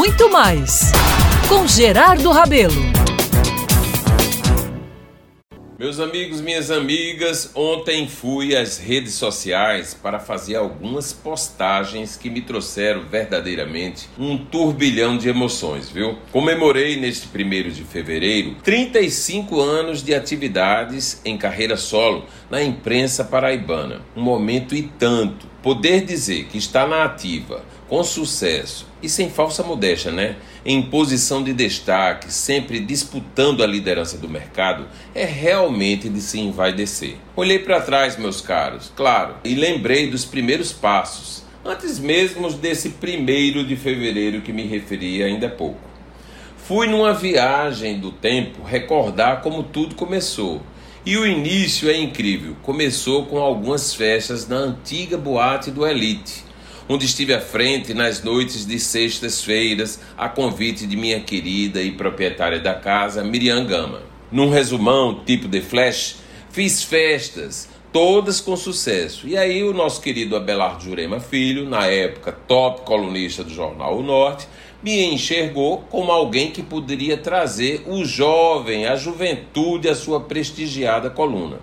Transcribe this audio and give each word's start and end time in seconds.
muito 0.00 0.30
mais 0.30 0.92
com 1.46 1.66
Gerardo 1.66 2.30
Rabelo. 2.30 2.72
Meus 5.78 6.00
amigos, 6.00 6.40
minhas 6.40 6.70
amigas, 6.70 7.50
ontem 7.54 8.08
fui 8.08 8.56
às 8.56 8.78
redes 8.78 9.12
sociais 9.12 9.92
para 9.92 10.18
fazer 10.18 10.56
algumas 10.56 11.12
postagens 11.12 12.16
que 12.16 12.30
me 12.30 12.40
trouxeram 12.40 13.02
verdadeiramente 13.02 14.08
um 14.18 14.38
turbilhão 14.38 15.18
de 15.18 15.28
emoções, 15.28 15.90
viu? 15.90 16.16
Comemorei 16.32 16.96
neste 16.96 17.28
primeiro 17.28 17.70
de 17.70 17.84
fevereiro 17.84 18.56
35 18.62 19.60
anos 19.60 20.02
de 20.02 20.14
atividades 20.14 21.20
em 21.26 21.36
carreira 21.36 21.76
solo 21.76 22.24
na 22.50 22.62
imprensa 22.62 23.22
paraibana. 23.22 24.00
Um 24.16 24.22
momento 24.22 24.74
e 24.74 24.82
tanto. 24.82 25.46
Poder 25.62 26.06
dizer 26.06 26.46
que 26.46 26.56
está 26.56 26.86
na 26.86 27.04
ativa 27.04 27.62
com 27.86 28.02
sucesso 28.02 28.86
e 29.02 29.08
sem 29.10 29.28
falsa 29.28 29.62
modéstia, 29.62 30.10
né? 30.10 30.36
Em 30.64 30.80
posição 30.80 31.42
de 31.42 31.52
destaque, 31.52 32.32
sempre 32.32 32.80
disputando 32.80 33.62
a 33.62 33.66
liderança 33.66 34.16
do 34.16 34.28
mercado, 34.28 34.86
é 35.14 35.24
realmente 35.24 36.08
de 36.08 36.20
se 36.22 36.40
envaidecer. 36.40 37.16
Olhei 37.36 37.58
para 37.58 37.80
trás, 37.80 38.16
meus 38.16 38.40
caros, 38.40 38.90
claro, 38.96 39.34
e 39.44 39.54
lembrei 39.54 40.08
dos 40.08 40.24
primeiros 40.24 40.72
passos, 40.72 41.44
antes 41.62 41.98
mesmo 41.98 42.50
desse 42.52 42.90
primeiro 42.90 43.62
de 43.66 43.76
fevereiro 43.76 44.40
que 44.40 44.54
me 44.54 44.62
referi 44.62 45.22
ainda 45.22 45.48
há 45.48 45.50
pouco. 45.50 45.90
Fui 46.56 46.86
numa 46.86 47.12
viagem 47.12 47.98
do 47.98 48.12
tempo 48.12 48.62
recordar 48.62 49.42
como 49.42 49.62
tudo 49.62 49.94
começou. 49.94 50.62
E 51.04 51.16
o 51.16 51.26
início 51.26 51.88
é 51.88 51.96
incrível. 51.96 52.56
Começou 52.62 53.26
com 53.26 53.38
algumas 53.38 53.94
festas 53.94 54.46
na 54.46 54.56
antiga 54.56 55.16
boate 55.16 55.70
do 55.70 55.86
Elite 55.86 56.50
onde 56.90 57.06
estive 57.06 57.32
à 57.32 57.40
frente 57.40 57.94
nas 57.94 58.20
noites 58.20 58.66
de 58.66 58.76
sextas-feiras, 58.80 60.00
a 60.18 60.28
convite 60.28 60.88
de 60.88 60.96
minha 60.96 61.20
querida 61.20 61.80
e 61.80 61.92
proprietária 61.92 62.58
da 62.58 62.74
casa, 62.74 63.22
Miriam 63.22 63.64
Gama. 63.64 64.02
Num 64.28 64.50
resumão 64.50 65.22
tipo 65.24 65.46
de 65.46 65.60
flash, 65.60 66.16
fiz 66.50 66.82
festas, 66.82 67.68
todas 67.92 68.40
com 68.40 68.56
sucesso. 68.56 69.26
E 69.28 69.36
aí 69.36 69.62
o 69.62 69.72
nosso 69.72 70.00
querido 70.00 70.36
Abelardo 70.36 70.84
Jurema 70.84 71.20
Filho, 71.20 71.68
na 71.68 71.86
época 71.86 72.32
top 72.46 72.82
colunista 72.82 73.44
do 73.44 73.50
jornal 73.50 73.98
O 73.98 74.02
Norte, 74.02 74.48
me 74.82 75.04
enxergou 75.04 75.78
como 75.90 76.10
alguém 76.10 76.50
que 76.50 76.62
poderia 76.62 77.16
trazer 77.16 77.84
o 77.86 78.04
jovem, 78.04 78.86
a 78.86 78.96
juventude 78.96 79.88
à 79.88 79.94
sua 79.94 80.20
prestigiada 80.20 81.10
coluna. 81.10 81.58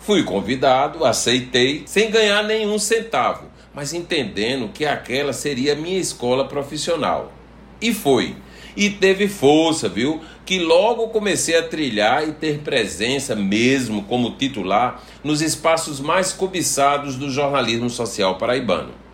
Fui 0.00 0.22
convidado, 0.22 1.04
aceitei, 1.04 1.82
sem 1.86 2.10
ganhar 2.10 2.42
nenhum 2.44 2.78
centavo 2.78 3.56
mas 3.76 3.92
entendendo 3.92 4.70
que 4.72 4.86
aquela 4.86 5.34
seria 5.34 5.74
minha 5.74 5.98
escola 5.98 6.48
profissional. 6.48 7.30
E 7.78 7.92
foi. 7.92 8.34
E 8.76 8.90
teve 8.90 9.26
força, 9.26 9.88
viu? 9.88 10.20
Que 10.44 10.58
logo 10.58 11.08
comecei 11.08 11.56
a 11.56 11.62
trilhar 11.62 12.28
e 12.28 12.32
ter 12.32 12.58
presença 12.58 13.34
mesmo 13.34 14.02
como 14.02 14.32
titular 14.32 15.02
nos 15.24 15.40
espaços 15.40 15.98
mais 15.98 16.32
cobiçados 16.32 17.16
do 17.16 17.30
jornalismo 17.30 17.88
social 17.88 18.36
paraibano. 18.36 19.06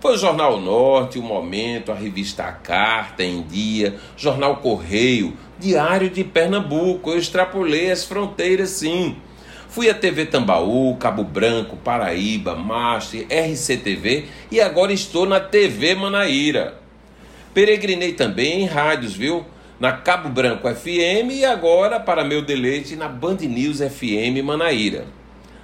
Foi 0.00 0.14
o 0.14 0.18
Jornal 0.18 0.58
Norte, 0.58 1.18
o 1.18 1.22
Momento, 1.22 1.92
a 1.92 1.94
revista 1.94 2.44
A 2.44 2.52
Carta 2.52 3.22
em 3.22 3.42
Dia, 3.42 3.96
Jornal 4.16 4.56
Correio, 4.56 5.36
Diário 5.58 6.08
de 6.08 6.24
Pernambuco. 6.24 7.10
Eu 7.10 7.18
extrapolei 7.18 7.90
as 7.90 8.06
fronteiras, 8.06 8.70
sim. 8.70 9.16
Fui 9.68 9.90
à 9.90 9.94
TV 9.94 10.24
Tambaú, 10.24 10.96
Cabo 10.96 11.22
Branco, 11.22 11.76
Paraíba, 11.76 12.56
Master, 12.56 13.26
RCTV 13.30 14.24
e 14.50 14.58
agora 14.60 14.92
estou 14.92 15.26
na 15.26 15.38
TV 15.38 15.94
Manaíra. 15.94 16.79
Peregrinei 17.52 18.12
também 18.12 18.62
em 18.62 18.66
rádios, 18.66 19.12
viu? 19.12 19.44
Na 19.80 19.92
Cabo 19.92 20.28
Branco 20.28 20.68
FM 20.72 21.32
e 21.32 21.44
agora, 21.44 21.98
para 21.98 22.22
meu 22.22 22.42
deleite, 22.42 22.94
na 22.94 23.08
Band 23.08 23.38
News 23.40 23.78
FM 23.78 24.44
Manaíra. 24.44 25.06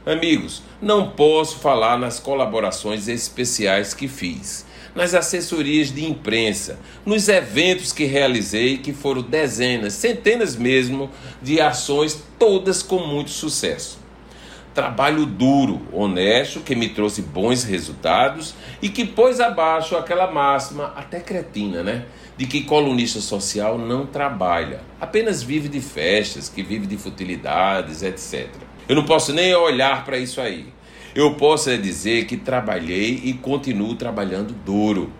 Amigos, 0.04 0.62
não 0.80 1.10
posso 1.10 1.58
falar 1.58 1.98
nas 1.98 2.18
colaborações 2.18 3.06
especiais 3.06 3.92
que 3.94 4.08
fiz, 4.08 4.66
nas 4.94 5.14
assessorias 5.14 5.92
de 5.92 6.04
imprensa, 6.04 6.78
nos 7.04 7.28
eventos 7.28 7.92
que 7.92 8.04
realizei, 8.04 8.78
que 8.78 8.92
foram 8.92 9.22
dezenas, 9.22 9.92
centenas 9.92 10.56
mesmo, 10.56 11.10
de 11.42 11.60
ações, 11.60 12.20
todas 12.38 12.82
com 12.82 12.98
muito 12.98 13.30
sucesso. 13.30 14.05
Trabalho 14.76 15.24
duro, 15.24 15.80
honesto, 15.90 16.60
que 16.60 16.74
me 16.76 16.90
trouxe 16.90 17.22
bons 17.22 17.64
resultados 17.64 18.54
e 18.82 18.90
que 18.90 19.06
pôs 19.06 19.40
abaixo 19.40 19.96
aquela 19.96 20.30
máxima, 20.30 20.92
até 20.94 21.18
cretina, 21.18 21.82
né? 21.82 22.04
De 22.36 22.46
que 22.46 22.60
colunista 22.64 23.18
social 23.22 23.78
não 23.78 24.04
trabalha, 24.04 24.82
apenas 25.00 25.42
vive 25.42 25.70
de 25.70 25.80
festas, 25.80 26.50
que 26.50 26.62
vive 26.62 26.86
de 26.86 26.98
futilidades, 26.98 28.02
etc. 28.02 28.50
Eu 28.86 28.94
não 28.94 29.06
posso 29.06 29.32
nem 29.32 29.54
olhar 29.54 30.04
para 30.04 30.18
isso 30.18 30.42
aí. 30.42 30.66
Eu 31.14 31.36
posso 31.36 31.70
é 31.70 31.78
dizer 31.78 32.26
que 32.26 32.36
trabalhei 32.36 33.22
e 33.24 33.32
continuo 33.32 33.94
trabalhando 33.94 34.52
duro. 34.52 35.10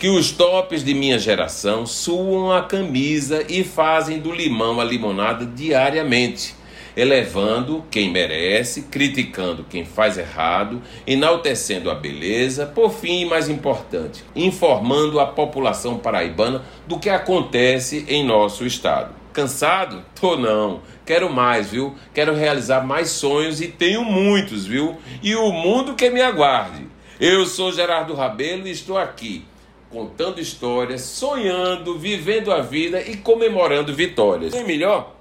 Que 0.00 0.08
os 0.08 0.32
tops 0.32 0.82
de 0.82 0.94
minha 0.94 1.16
geração 1.16 1.86
suam 1.86 2.50
a 2.50 2.64
camisa 2.64 3.44
e 3.48 3.62
fazem 3.62 4.18
do 4.18 4.32
limão 4.32 4.80
a 4.80 4.84
limonada 4.84 5.46
diariamente, 5.46 6.56
elevando 6.96 7.84
quem 7.90 8.10
merece, 8.10 8.82
criticando 8.82 9.66
quem 9.68 9.84
faz 9.84 10.16
errado, 10.16 10.82
enaltecendo 11.06 11.90
a 11.90 11.94
beleza, 11.94 12.66
por 12.66 12.90
fim, 12.90 13.20
e 13.20 13.26
mais 13.26 13.48
importante, 13.48 14.24
informando 14.34 15.20
a 15.20 15.26
população 15.26 15.98
paraibana 15.98 16.64
do 16.86 16.98
que 16.98 17.10
acontece 17.10 18.06
em 18.08 18.24
nosso 18.24 18.64
estado. 18.64 19.14
Cansado? 19.32 20.02
Tô 20.18 20.36
não. 20.36 20.80
Quero 21.04 21.30
mais, 21.30 21.70
viu? 21.70 21.94
Quero 22.14 22.34
realizar 22.34 22.80
mais 22.80 23.10
sonhos 23.10 23.60
e 23.60 23.68
tenho 23.68 24.02
muitos, 24.02 24.64
viu? 24.64 24.96
E 25.22 25.36
o 25.36 25.52
mundo 25.52 25.94
que 25.94 26.08
me 26.08 26.22
aguarde. 26.22 26.86
Eu 27.20 27.44
sou 27.44 27.70
Gerardo 27.70 28.14
Rabelo 28.14 28.66
e 28.66 28.70
estou 28.70 28.96
aqui 28.96 29.44
contando 29.90 30.40
histórias, 30.40 31.02
sonhando, 31.02 31.98
vivendo 31.98 32.52
a 32.52 32.60
vida 32.60 33.00
e 33.00 33.16
comemorando 33.16 33.94
vitórias. 33.94 34.52
Tem 34.52 34.64
melhor? 34.64 35.14